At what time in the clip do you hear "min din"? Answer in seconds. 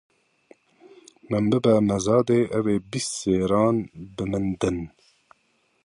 4.31-4.77